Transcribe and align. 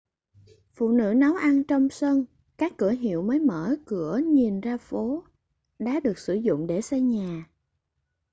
phụ 0.75 0.89
nữ 0.89 1.13
nấu 1.17 1.33
ăn 1.35 1.63
trong 1.63 1.89
sân 1.89 2.25
các 2.57 2.73
cửa 2.77 2.91
hiệu 2.91 3.21
mới 3.21 3.39
mở 3.39 3.75
cửa 3.85 4.17
nhìn 4.27 4.61
ra 4.61 4.77
phố 4.77 5.23
đá 5.79 5.99
được 5.99 6.17
sử 6.17 6.33
dụng 6.33 6.67
để 6.67 6.81
xây 6.81 7.01
nhà 7.01 7.45